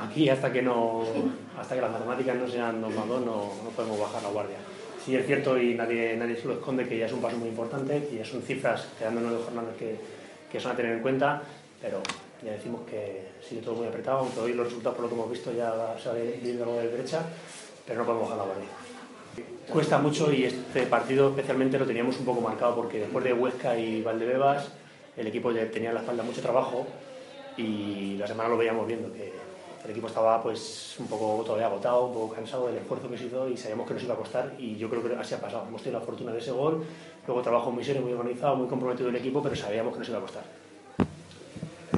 Aquí 0.00 0.28
hasta 0.28 0.52
que 0.52 0.62
no, 0.62 1.04
hasta 1.58 1.74
que 1.74 1.80
las 1.80 1.90
matemáticas 1.90 2.36
no 2.36 2.48
sean 2.48 2.80
2 2.80 2.94
más 2.94 3.08
2 3.08 3.20
no, 3.20 3.52
no 3.62 3.70
podemos 3.76 4.00
bajar 4.00 4.22
la 4.22 4.30
guardia. 4.30 4.56
Sí 5.04 5.14
es 5.14 5.26
cierto 5.26 5.58
y 5.58 5.74
nadie, 5.74 6.16
nadie 6.16 6.36
se 6.36 6.46
lo 6.46 6.54
esconde 6.54 6.86
que 6.88 6.98
ya 6.98 7.06
es 7.06 7.12
un 7.12 7.20
paso 7.20 7.36
muy 7.36 7.48
importante 7.48 8.08
y 8.12 8.16
ya 8.16 8.24
son 8.24 8.42
cifras, 8.42 8.86
quedándonos 8.98 9.32
de 9.32 9.44
jornadas 9.44 9.76
que, 9.76 9.96
que 10.50 10.60
son 10.60 10.72
a 10.72 10.76
tener 10.76 10.92
en 10.92 11.02
cuenta, 11.02 11.42
pero 11.80 12.00
ya 12.42 12.52
decimos 12.52 12.82
que 12.88 13.28
sigue 13.46 13.60
todo 13.60 13.76
muy 13.76 13.88
apretado, 13.88 14.20
aunque 14.20 14.40
hoy 14.40 14.54
los 14.54 14.66
resultados 14.66 14.96
por 14.96 15.04
lo 15.04 15.08
que 15.08 15.14
hemos 15.14 15.30
visto 15.30 15.52
ya 15.52 15.96
se 16.02 16.08
ha 16.08 16.12
visto 16.12 16.64
algo 16.64 16.76
de 16.76 16.88
derecha, 16.88 17.22
pero 17.86 18.00
no 18.00 18.06
podemos 18.06 18.28
bajar 18.28 18.38
la 18.38 18.52
guardia. 18.52 18.68
Cuesta 19.70 19.98
mucho 19.98 20.32
y 20.32 20.44
este 20.44 20.82
partido 20.86 21.28
especialmente 21.28 21.78
lo 21.78 21.86
teníamos 21.86 22.18
un 22.18 22.24
poco 22.24 22.40
marcado 22.40 22.74
porque 22.74 23.00
después 23.00 23.24
de 23.24 23.32
Huesca 23.32 23.78
y 23.78 24.02
Valdebebas 24.02 24.68
el 25.16 25.26
equipo 25.26 25.52
ya 25.52 25.70
tenía 25.70 25.90
en 25.90 25.94
la 25.94 26.00
espalda 26.00 26.22
mucho 26.22 26.40
trabajo 26.40 26.86
y 27.56 28.16
la 28.16 28.26
semana 28.26 28.48
lo 28.48 28.56
veíamos 28.56 28.86
viendo 28.86 29.12
que 29.12 29.32
el 29.84 29.90
equipo 29.90 30.08
estaba 30.08 30.42
pues 30.42 30.96
un 30.98 31.06
poco 31.06 31.42
todavía 31.44 31.66
agotado, 31.66 32.06
un 32.06 32.14
poco 32.14 32.34
cansado 32.34 32.66
del 32.66 32.76
esfuerzo 32.76 33.08
que 33.10 33.16
se 33.16 33.26
hizo 33.26 33.48
y 33.48 33.56
sabíamos 33.56 33.86
que 33.86 33.94
nos 33.94 34.02
iba 34.02 34.14
a 34.14 34.18
costar 34.18 34.54
y 34.58 34.76
yo 34.76 34.90
creo 34.90 35.02
que 35.02 35.14
así 35.14 35.34
ha 35.34 35.40
pasado. 35.40 35.66
Hemos 35.66 35.82
tenido 35.82 36.00
la 36.00 36.06
fortuna 36.06 36.32
de 36.32 36.38
ese 36.38 36.50
gol, 36.50 36.84
luego 37.26 37.42
trabajo 37.42 37.70
muy 37.70 37.84
serio, 37.84 38.02
muy 38.02 38.12
organizado, 38.12 38.56
muy 38.56 38.68
comprometido 38.68 39.08
el 39.08 39.16
equipo, 39.16 39.42
pero 39.42 39.56
sabíamos 39.56 39.92
que 39.94 40.00
nos 40.00 40.08
iba 40.08 40.18
a 40.18 40.22
costar. 40.22 40.44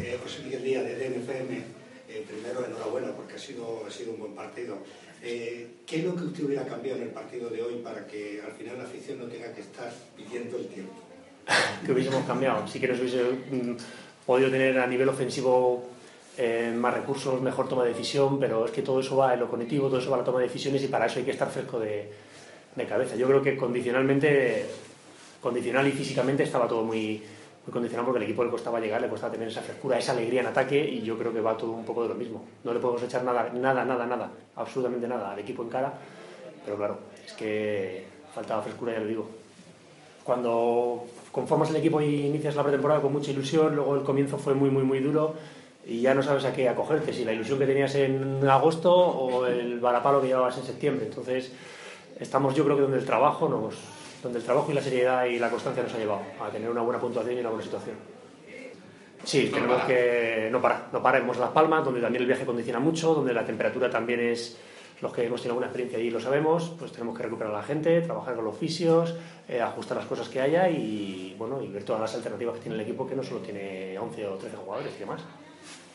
Eh, 0.01 0.19
José 0.23 0.43
Miguel 0.45 0.63
Díaz 0.63 0.85
de 0.85 0.97
DNFM, 0.97 1.57
eh, 2.09 2.25
primero 2.27 2.65
enhorabuena 2.65 3.13
porque 3.13 3.35
ha 3.35 3.39
sido, 3.39 3.85
ha 3.87 3.91
sido 3.91 4.13
un 4.13 4.21
buen 4.21 4.35
partido. 4.35 4.79
Eh, 5.23 5.69
¿Qué 5.87 5.99
es 5.99 6.05
lo 6.05 6.17
que 6.17 6.25
usted 6.25 6.45
hubiera 6.45 6.65
cambiado 6.65 6.99
en 6.99 7.05
el 7.05 7.11
partido 7.11 7.49
de 7.51 7.63
hoy 7.63 7.77
para 7.77 8.07
que 8.07 8.43
al 8.45 8.53
final 8.53 8.79
la 8.79 8.85
afición 8.85 9.19
no 9.19 9.27
tenga 9.27 9.53
que 9.53 9.61
estar 9.61 9.93
pidiendo 10.17 10.57
el 10.57 10.67
tiempo? 10.67 10.95
que 11.85 11.93
hubiésemos 11.93 12.25
cambiado. 12.27 12.67
Sí 12.67 12.81
que 12.81 12.89
nos 12.89 13.01
hubiese 13.01 13.23
mm, 13.23 13.77
podido 14.27 14.51
tener 14.51 14.79
a 14.79 14.87
nivel 14.87 15.09
ofensivo 15.09 15.89
eh, 16.39 16.73
más 16.75 16.95
recursos, 16.95 17.41
mejor 17.43 17.69
toma 17.69 17.85
de 17.85 17.91
decisión, 17.91 18.41
pero 18.41 18.65
es 18.65 18.71
que 18.71 18.83
todo 18.83 19.01
eso 19.01 19.17
va 19.17 19.35
en 19.35 19.41
lo 19.41 19.49
cognitivo, 19.49 19.89
todo 19.89 19.99
eso 19.99 20.11
va 20.11 20.17
a 20.17 20.21
la 20.21 20.25
toma 20.25 20.41
de 20.41 20.47
decisiones 20.47 20.83
y 20.83 20.89
para 20.89 21.07
eso 21.07 21.19
hay 21.19 21.25
que 21.27 21.33
estar 21.33 21.51
fresco 21.51 21.79
de, 21.79 22.11
de 22.75 22.87
cabeza. 22.87 23.17
Yo 23.17 23.27
creo 23.27 23.43
que 23.43 23.57
condicionalmente, 23.57 24.67
condicional 25.43 25.87
y 25.87 25.93
físicamente 25.93 26.45
estaba 26.45 26.67
todo 26.67 26.85
muy, 26.85 27.23
muy 27.67 27.73
condicionado 27.73 28.07
porque 28.07 28.25
el 28.25 28.31
equipo 28.31 28.45
le 28.45 28.51
costaba 28.51 28.81
llegar, 28.81 29.03
le 29.03 29.09
costaba 29.09 29.33
tener 29.33 29.49
esa 29.49 29.61
frescura, 29.61 29.99
esa 29.99 30.13
alegría 30.13 30.41
en 30.41 30.47
ataque 30.47 30.83
y 30.83 31.03
yo 31.03 31.19
creo 31.19 31.33
que 31.33 31.41
va 31.41 31.57
todo 31.57 31.73
un 31.73 31.85
poco 31.85 32.03
de 32.03 32.09
lo 32.09 32.15
mismo. 32.15 32.45
No 32.65 32.73
le 32.73 32.81
podemos 32.81 33.03
echar 33.03 33.25
nada, 33.25 33.51
nada, 33.53 33.85
nada, 33.85 34.07
nada, 34.07 34.31
absolutamente 34.57 35.07
nada 35.07 35.33
al 35.33 35.39
equipo 35.39 35.63
en 35.63 35.69
cara, 35.69 35.93
pero 36.65 36.77
claro, 36.79 36.99
es 37.27 37.33
que 37.35 38.07
faltaba 38.35 38.63
frescura, 38.63 38.95
ya 38.95 39.01
lo 39.01 39.07
digo. 39.07 39.29
Cuando 40.25 41.05
conformas 41.31 41.71
el 41.71 41.77
equipo 41.77 42.01
y 42.01 42.27
inicias 42.27 42.57
la 42.57 42.63
pretemporada 42.63 43.03
con 43.03 43.13
mucha 43.13 43.33
ilusión, 43.33 43.77
luego 43.77 43.97
el 43.97 44.03
comienzo 44.03 44.39
fue 44.39 44.55
muy, 44.55 44.71
muy, 44.71 44.85
muy 44.85 45.01
duro 45.01 45.35
y 45.87 46.01
ya 46.01 46.15
no 46.15 46.23
sabes 46.23 46.45
a 46.45 46.53
qué 46.53 46.69
acogerte, 46.69 47.13
si 47.13 47.25
la 47.25 47.33
ilusión 47.33 47.59
que 47.59 47.67
tenías 47.67 47.95
en 47.95 48.47
agosto 48.49 48.95
o 48.95 49.47
el 49.47 49.81
varapalo 49.81 50.21
que 50.21 50.29
llevabas 50.29 50.57
en 50.59 50.65
septiembre. 50.65 51.07
Entonces, 51.07 51.53
estamos 52.21 52.55
yo 52.55 52.65
creo 52.65 52.77
que 52.77 52.83
donde 52.83 52.99
el 52.99 53.05
trabajo 53.05 53.49
nos, 53.49 53.75
donde 54.23 54.39
el 54.39 54.45
trabajo 54.45 54.71
y 54.71 54.75
la 54.75 54.83
seriedad 54.83 55.25
y 55.25 55.39
la 55.39 55.51
constancia 55.51 55.83
nos 55.83 55.95
ha 55.95 55.99
llevado 55.99 56.23
a 56.41 56.51
tener 56.51 56.71
una 56.71 56.83
buena 56.83 57.01
puntuación 57.01 57.37
y 57.37 57.41
una 57.41 57.51
buena 57.51 57.65
situación. 57.65 57.97
Sí, 59.25 59.51
tenemos 59.53 59.83
que 59.85 60.49
no 60.51 60.61
parar, 60.61 60.89
no 60.93 61.01
paremos 61.01 61.39
Las 61.39 61.51
Palmas, 61.51 61.85
donde 61.85 62.01
también 62.01 62.23
el 62.23 62.27
viaje 62.27 62.45
condiciona 62.45 62.81
mucho, 62.81 63.15
donde 63.15 63.33
la 63.33 63.45
temperatura 63.45 63.89
también 63.89 64.19
es, 64.19 64.59
los 65.01 65.13
que 65.13 65.25
hemos 65.25 65.41
tenido 65.41 65.53
alguna 65.53 65.67
experiencia 65.67 65.99
allí 65.99 66.11
lo 66.11 66.21
sabemos, 66.21 66.75
pues 66.77 66.91
tenemos 66.91 67.17
que 67.17 67.23
recuperar 67.23 67.55
a 67.55 67.59
la 67.59 67.63
gente, 67.63 68.01
trabajar 68.01 68.35
con 68.35 68.45
los 68.45 68.57
fisios, 68.57 69.15
eh, 69.49 69.61
ajustar 69.61 69.97
las 69.97 70.07
cosas 70.07 70.29
que 70.29 70.41
haya 70.41 70.69
y, 70.69 71.37
bueno, 71.39 71.63
y 71.63 71.69
ver 71.69 71.85
todas 71.85 72.03
las 72.03 72.15
alternativas 72.17 72.57
que 72.57 72.63
tiene 72.63 72.75
el 72.75 72.81
equipo, 72.81 73.07
que 73.07 73.15
no 73.15 73.23
solo 73.23 73.41
tiene 73.41 73.97
11 73.97 74.27
o 74.27 74.35
13 74.35 74.57
jugadores 74.57 74.93
y 74.97 75.01
demás. 75.01 75.23